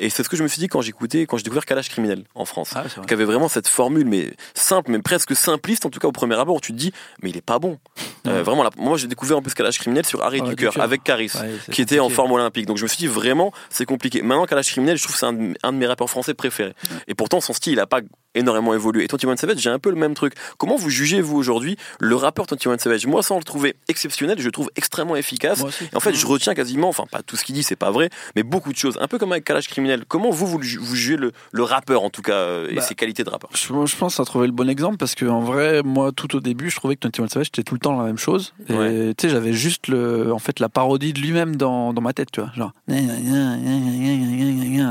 [0.00, 2.24] Et c'est ce que je me suis dit quand j'écoutais, quand j'ai découvert Kalash Criminel
[2.34, 2.70] en France.
[2.74, 3.06] Ah, vrai.
[3.06, 6.34] qui avait vraiment cette formule, mais simple, mais presque simpliste, en tout cas au premier
[6.36, 7.78] abord, où tu te dis, mais il est pas bon.
[8.26, 8.42] Euh, Ouais.
[8.42, 11.30] vraiment, là, moi j'ai découvert en plus Kalash Criminel sur Harry Harry Duker, avec Caris,
[11.34, 12.66] Ouais, qui était en forme olympique.
[12.66, 14.22] Donc je me suis dit, vraiment, c'est compliqué.
[14.22, 16.74] Maintenant, Kalash Criminel, je trouve que c'est un, de- un de mes rappeurs français préférés.
[17.06, 18.00] Et pourtant, son style, il a pas
[18.34, 19.04] énormément évolué.
[19.04, 20.34] Et 21 Savage, j'ai un peu le même truc.
[20.58, 23.06] Comment vous jugez, vous, aujourd'hui, le rappeur 21 Savage?
[23.06, 25.62] Moi, sans le trouver exceptionnel, je le trouve extrêmement efficace.
[25.92, 28.10] Et en fait, je retiens quasiment, enfin pas tout ce qu'il dit, c'est pas vrai,
[28.36, 28.98] mais beaucoup de choses.
[29.00, 30.04] Un peu comme avec Kalash Criminel.
[30.06, 33.24] Comment vous, vous jugez le, le rappeur, en tout cas, euh, et Bah, ses qualités
[33.24, 36.12] de rappeur Je, je pense a trouvé le bon exemple parce que en vrai, moi,
[36.12, 38.54] tout au début, je trouvais que 21 Savage c'était tout le temps la même chose.
[38.68, 39.14] Et Ouais.
[39.16, 42.30] tu sais, j'avais juste le, en fait, la parodie de lui-même dans, dans ma tête,
[42.30, 42.50] tu vois.
[42.56, 42.94] Genre, tu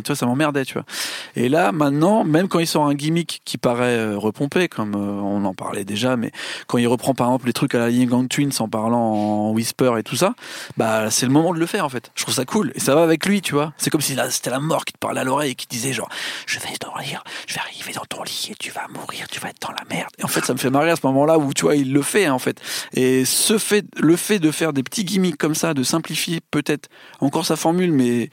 [0.07, 0.83] vois, ça m'emmerdait, tu vois.
[1.35, 5.21] Et là, maintenant, même quand il sort un gimmick qui paraît euh, repompé, comme euh,
[5.21, 6.31] on en parlait déjà, mais
[6.67, 9.51] quand il reprend par exemple les trucs à la Yin Gang Twins en parlant en
[9.51, 10.33] whisper et tout ça,
[10.77, 12.11] bah c'est le moment de le faire en fait.
[12.15, 13.73] Je trouve ça cool et ça va avec lui, tu vois.
[13.77, 16.09] C'est comme si c'était la mort qui te parlait à l'oreille et qui disait genre
[16.45, 19.49] je vais dormir, je vais arriver dans ton lit et tu vas mourir, tu vas
[19.49, 20.09] être dans la merde.
[20.17, 22.01] Et en fait ça me fait marrer à ce moment-là où tu vois il le
[22.01, 22.61] fait hein, en fait.
[22.93, 26.89] Et ce fait, le fait de faire des petits gimmicks comme ça, de simplifier peut-être
[27.19, 28.29] encore sa formule, mais.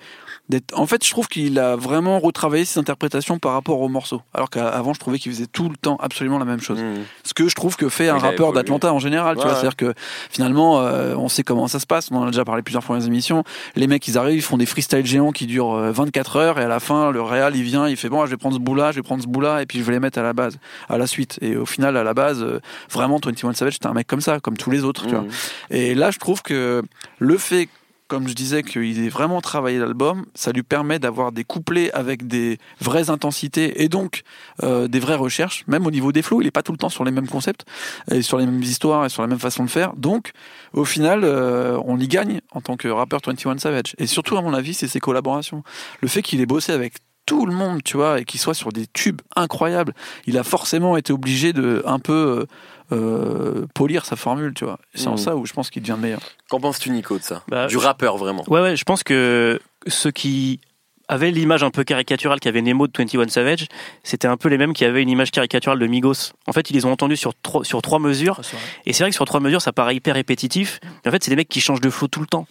[0.74, 4.20] En fait, je trouve qu'il a vraiment retravaillé ses interprétations par rapport au morceau.
[4.35, 6.78] Alors qu'avant, je trouvais qu'il faisait tout le temps absolument la même chose.
[6.78, 7.04] Mmh.
[7.22, 9.37] Ce que je trouve que fait un Il rappeur d'Atlanta en général.
[9.37, 9.94] tu vois, c'est-à-dire que
[10.30, 12.11] finalement, euh, on sait comment ça se passe.
[12.11, 13.42] On en a déjà parlé plusieurs fois dans les émissions.
[13.74, 16.64] Les mecs, ils arrivent, ils font des freestyles géants qui durent euh, 24 heures, et
[16.64, 18.92] à la fin, le réal, il vient, il fait bon, je vais prendre ce bout-là,
[18.92, 20.59] je vais prendre ce bout-là, et puis je vais les mettre à la base,
[20.90, 21.38] à la suite.
[21.40, 24.40] Et au final, à la base, euh, vraiment, 21 Savage, c'était un mec comme ça,
[24.40, 25.07] comme tous les autres.
[25.07, 25.22] Tu vois.
[25.22, 25.30] Mmh.
[25.70, 26.83] Et là, je trouve que
[27.18, 27.68] le fait,
[28.14, 32.29] comme je disais, qu'il ait vraiment travaillé l'album, ça lui permet d'avoir des couplets avec
[32.29, 34.22] des vraies intensités et donc
[34.62, 36.40] euh, des vraies recherches, même au niveau des flows.
[36.40, 37.66] Il n'est pas tout le temps sur les mêmes concepts
[38.12, 39.94] et sur les mêmes histoires et sur la même façon de faire.
[39.96, 40.31] Donc,
[40.74, 43.96] au final, euh, on y gagne en tant que rappeur 21 Savage.
[43.98, 45.64] Et surtout, à mon avis, c'est ses collaborations.
[46.00, 46.94] Le fait qu'il ait bossé avec
[47.27, 49.92] tout le monde, tu vois, et qu'il soit sur des tubes incroyables,
[50.27, 52.46] il a forcément été obligé de un peu euh,
[52.92, 54.79] euh, polir sa formule, tu vois.
[54.94, 55.16] C'est en Mhm.
[55.18, 56.20] ça où je pense qu'il devient meilleur.
[56.51, 57.42] Qu'en penses-tu, Nico, de ça?
[57.49, 58.44] Bah, Du rappeur, vraiment.
[58.49, 60.61] Ouais, ouais, je pense que ceux qui
[61.09, 63.66] avaient l'image un peu caricaturale qu'avait Nemo de 21 Savage,
[64.03, 66.33] c'était un peu les mêmes qui avaient une image caricaturale de Migos.
[66.47, 68.40] En fait, ils les ont entendus sur trois, sur trois mesures,
[68.87, 71.31] et c'est vrai que sur trois mesures, ça paraît hyper répétitif, mais en fait, c'est
[71.31, 72.47] des mecs qui changent de flow tout le temps.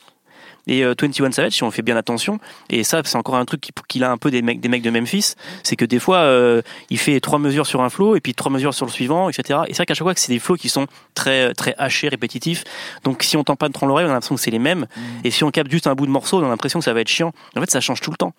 [0.68, 3.60] Et euh, 21 Savage, si on fait bien attention, et ça, c'est encore un truc
[3.62, 6.18] qui- qu'il a un peu des mecs, des mecs de Memphis, c'est que des fois,
[6.20, 9.30] euh, il fait trois mesures sur un flow, et puis trois mesures sur le suivant,
[9.30, 9.60] etc.
[9.68, 12.08] Et c'est vrai qu'à chaque fois, que c'est des flows qui sont très, très hachés,
[12.08, 12.64] répétitifs.
[13.04, 14.88] Donc, si on tend pas de l'oreille, on a l'impression que c'est les mêmes.
[15.26, 17.02] Et si on capte juste un bout de morceau, on a l'impression que ça va
[17.02, 17.34] être chiant.
[17.58, 18.34] En fait, ça change tout le temps.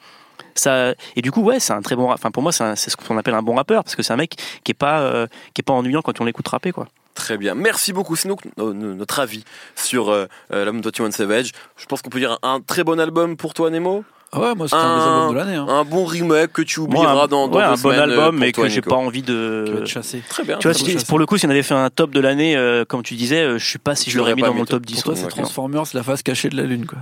[0.55, 2.11] Ça, et du coup, ouais, c'est un très bon.
[2.11, 4.37] Enfin, pour moi, c'est ce qu'on appelle un bon rappeur parce que c'est un mec
[4.65, 6.87] qui est pas, euh, qui est pas ennuyant quand on l'écoute rapper, quoi.
[7.15, 7.55] Très bien.
[7.55, 8.17] Merci beaucoup.
[8.17, 9.45] C'est notre avis
[9.77, 11.53] sur euh, euh, l'album 21 Savage.
[11.77, 14.05] Je pense qu'on peut dire un, un très bon album pour toi, Nemo.
[14.37, 15.55] Ah ouais, moi, c'est un, des albums de l'année.
[15.55, 15.67] Hein.
[15.69, 18.03] Un bon remake que tu oublieras Moi, un, dans, dans ouais, deux un bon euh,
[18.03, 19.85] album, pour mais que j'ai pas envie de.
[19.85, 20.23] chassé.
[20.29, 20.59] Très bien.
[20.59, 22.85] Tu vois, si- pour le coup, si on avait fait un top de l'année, euh,
[22.85, 24.83] comme tu disais, euh, je sais pas si je l'aurais mis pas dans mon top
[24.83, 24.95] top 10.
[25.03, 25.29] Pour toi, c'est.
[25.29, 26.99] Transformers, la face cachée de la Lune, quoi.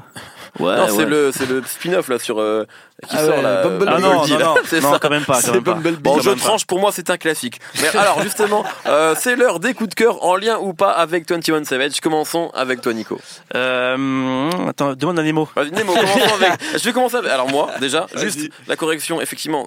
[0.60, 1.06] Ouais, non, c'est ouais.
[1.06, 2.66] le, c'est le spin-off là sur euh,
[3.08, 3.62] qui Ah sort ouais, là.
[3.62, 3.92] Bumblebee.
[3.96, 4.44] Ah non, non, là.
[4.44, 4.98] non, c'est non, ça.
[5.00, 5.34] quand même pas.
[5.42, 5.60] Quand C'est.
[5.60, 6.00] Bumblebee.
[6.02, 6.44] Bon, Quand je même pas.
[6.46, 7.60] tranche, pour moi, c'est un classique.
[7.80, 11.28] Mais alors, justement, euh, c'est l'heure des coups de cœur en lien ou pas avec
[11.28, 12.00] 21 Savage.
[12.00, 13.18] Commençons avec toi, Nico.
[13.56, 15.48] Euh, attends, demande un Nemo.
[15.54, 16.52] Vas-y, Nemo, commençons avec.
[16.78, 17.30] Je vais commencer avec.
[17.30, 19.66] Alors, moi, déjà, juste la correction, effectivement,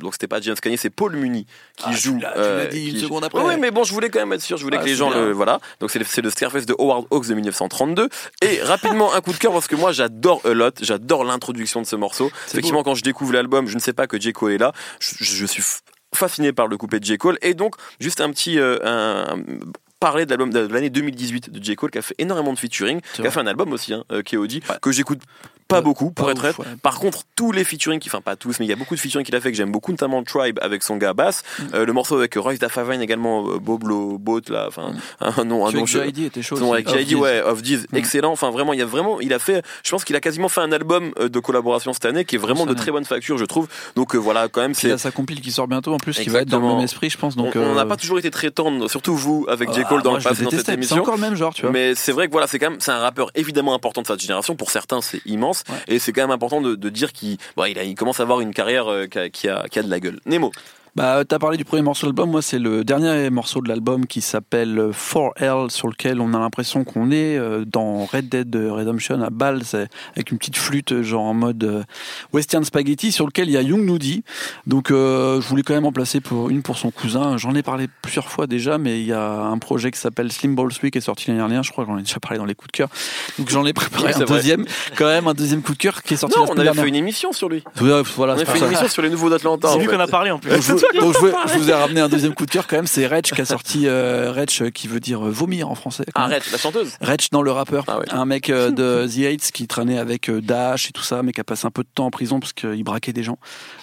[0.00, 1.46] donc c'était pas James Cagney, c'est Paul Muni
[1.76, 2.18] qui Ah, joue.
[2.18, 3.42] tu l'as dit qui une joue- seconde après.
[3.42, 5.10] Oui, mais bon, je voulais quand même être sûr, je voulais Ah, que les gens
[5.10, 5.32] le.
[5.32, 5.60] Voilà.
[5.80, 8.08] Donc, c'est le, le Scarface de Howard Hawks de 1932.
[8.42, 11.86] Et rapidement, un coup de cœur parce que moi, j'adore A Lot, j'adore l'introduction de
[11.86, 12.30] ce morceau.
[12.52, 14.32] Effectivement, quand je découvre l'album, je ne sais pas que J.
[14.32, 14.72] Cole est là.
[15.00, 15.62] Je, suis
[16.14, 17.18] fasciné par le coupé de J.
[17.18, 17.38] Cole.
[17.42, 18.58] Et donc, juste un petit.
[18.58, 19.38] euh, un-
[20.00, 21.76] parler de l'album de l'année 2018 de J.
[21.76, 24.22] Cole qui a fait énormément de featuring, qui a fait un album aussi, hein, euh,
[24.22, 24.60] KOD, Ouais.
[24.80, 25.20] que j'écoute
[25.70, 26.64] pas beaucoup pour pas être ouf, ouais.
[26.82, 29.00] Par contre, tous les featuring, qui- enfin pas tous, mais il y a beaucoup de
[29.00, 31.62] featuring qu'il a fait que j'aime beaucoup, notamment Tribe avec son gars Bass, Mm.
[31.74, 35.66] euh, le morceau avec Royce da Favine également, euh, Boblo Boat là, enfin un nom,
[35.66, 35.78] un nom.
[35.84, 36.56] avec JID était chaud.
[36.56, 36.72] Aussi.
[36.72, 37.96] avec JID, ouais, Deez, Mm.
[37.96, 38.32] excellent.
[38.32, 40.60] Enfin, vraiment, il y a vraiment, il a fait, je pense qu'il a quasiment fait
[40.60, 43.38] un album euh, de collaboration cette année qui est vraiment de Cette très bonne facture,
[43.38, 43.68] je trouve.
[43.96, 44.94] Donc euh, voilà, quand même, Puis il c'est.
[44.94, 47.10] a sa compile qui sort bientôt en plus, qui va être dans le même esprit,
[47.10, 47.36] je pense.
[47.36, 49.80] Donc, on n'a pas toujours été très tendre, surtout vous avec J.
[49.84, 50.96] ah, Cole dans le passé dans cette mais C'est émission.
[51.00, 51.70] encore le même genre, tu vois.
[51.70, 54.16] Mais c'est vrai que voilà, c'est quand même c'est un rappeur évidemment important de sa
[54.16, 54.56] génération.
[54.56, 55.76] Pour certains, c'est immense Ouais.
[55.88, 58.22] et c'est quand même important de, de dire qu'il bon, il, a- il commence à
[58.22, 60.20] avoir une carrière euh, qui, a, qui, a, qui a de la gueule.
[60.26, 60.52] Nemo.
[60.96, 62.30] Bah, t'as parlé du premier morceau de l'album.
[62.30, 66.84] Moi, c'est le dernier morceau de l'album qui s'appelle 4L, sur lequel on a l'impression
[66.84, 69.60] qu'on est euh, dans Red Dead Redemption à Bâle,
[70.16, 71.82] avec une petite flûte, genre en mode euh,
[72.32, 74.24] western spaghetti, sur lequel il y a Young Nudie.
[74.66, 77.36] Donc, euh, je voulais quand même en placer pour une pour son cousin.
[77.36, 80.54] J'en ai parlé plusieurs fois déjà, mais il y a un projet qui s'appelle Slim
[80.54, 81.62] Ball Sweet qui est sorti l'année dernière.
[81.62, 82.88] Je crois que j'en ai déjà parlé dans les coups de cœur.
[83.38, 84.36] Donc, j'en ai préparé Oui, un vrai.
[84.38, 84.64] deuxième,
[84.96, 86.82] quand même un deuxième coup de cœur qui est sorti Non, la on avait dernière.
[86.82, 87.62] fait une émission sur lui.
[87.76, 88.66] Voilà, On c'est a fait une ça.
[88.66, 89.68] émission sur les nouveaux d'Atlanta.
[89.72, 90.50] C'est lui qu'on a parlé en plus.
[91.00, 91.32] Donc, je, vous-
[91.64, 93.86] je ai ramené un deuxième coup de cœur quand même, c'est Reg qui a sorti
[93.86, 96.04] euh, euh, qui veut dire euh, vomir en français.
[96.16, 96.24] même.
[96.24, 96.92] Arrête, la chanteuse.
[97.00, 98.06] Reg dans le rappeur, Ah ouais.
[98.10, 101.32] un mec euh, de The Hates qui traînait avec euh, Dash et tout ça, mais
[101.32, 103.38] qui a passé un peu de temps en prison parce qu'il braquait des gens,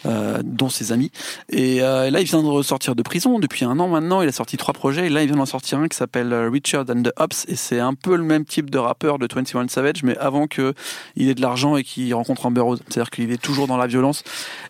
[0.05, 1.12] euh, dont ses amis.
[1.49, 4.21] Et euh, là, il vient de ressortir de prison depuis un an maintenant.
[4.21, 6.86] Il a sorti trois projets et là, il vient d'en sortir un qui s'appelle Richard
[6.89, 10.03] and the Hops et c'est un peu le même type de rappeur de 21 Savage,
[10.03, 10.73] mais avant que
[11.15, 12.79] il ait de l'argent et qu'il rencontre Amber Rose.
[12.89, 14.23] C'est-à-dire qu'il est toujours dans la violence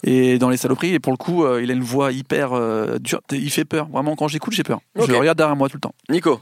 [0.04, 0.94] et dans les saloperies.
[0.94, 3.22] Et pour le coup, euh, il a une voix hyper euh, dure.
[3.32, 3.88] Il fait peur.
[3.88, 4.80] Vraiment, quand j'écoute, j'ai peur.
[4.96, 5.96] Je le regarde derrière moi tout le temps.
[6.10, 6.42] Nico.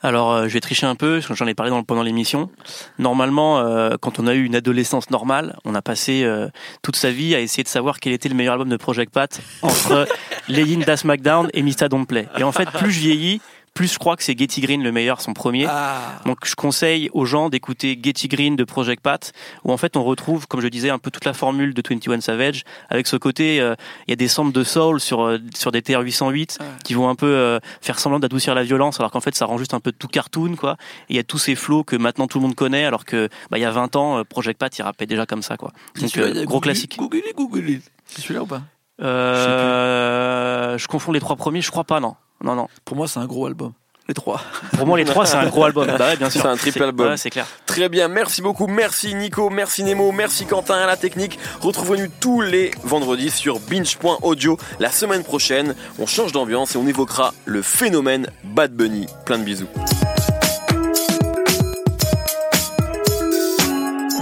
[0.00, 2.50] Alors, euh, je vais tricher un peu, parce que j'en ai parlé dans, pendant l'émission.
[2.98, 6.48] Normalement, euh, quand on a eu une adolescence normale, on a passé euh,
[6.82, 9.40] toute sa vie à essayer de savoir quel était le meilleur album de Project Pat
[9.62, 10.06] entre
[10.48, 12.28] Lay In Da SmackDown et Mista Don't Play.
[12.38, 13.40] Et en fait, plus je vieillis,
[13.78, 15.66] plus je crois que c'est Getty Green le meilleur, son premier.
[15.68, 16.16] Ah.
[16.26, 20.02] Donc je conseille aux gens d'écouter Getty Green de Project Pat, où en fait on
[20.02, 23.60] retrouve, comme je disais, un peu toute la formule de 21 Savage, avec ce côté,
[23.60, 23.76] euh,
[24.08, 26.66] il y a des samples de soul sur, euh, sur des TR 808 Ouais.
[26.82, 29.58] qui vont un peu euh, faire semblant d'adoucir la violence, alors qu'en fait ça rend
[29.58, 30.76] juste un peu tout cartoon, quoi.
[31.08, 33.58] Il y a tous ces flows que maintenant tout le monde connaît, alors que bah,
[33.58, 35.70] il y a 20 ans, Project Pat il rappait déjà comme ça, quoi.
[36.00, 36.96] Donc euh, gros classique.
[36.98, 37.80] Google it, Google.
[38.06, 38.62] C'est celui-là ou pas?
[39.00, 42.16] Euh, je confonds les trois premiers, je crois pas, non.
[42.42, 42.68] Non, non.
[42.84, 43.72] Pour moi, c'est un gros album.
[44.08, 44.40] Les trois.
[44.76, 45.86] Pour moi, les trois, c'est un gros album.
[45.86, 46.40] Bah ouais, bien sûr.
[46.40, 47.08] C'est un triple album.
[47.08, 47.46] Ouais, c'est clair.
[47.66, 51.38] Très bien, merci beaucoup, merci Nico, merci Nemo, merci Quentin à la technique.
[51.60, 54.56] Retrouvez-nous tous les vendredis sur binge.audio.
[54.80, 59.06] La semaine prochaine, on change d'ambiance et on évoquera le phénomène Bad Bunny.
[59.26, 59.68] Plein de bisous.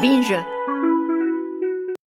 [0.03, 0.35] Binge.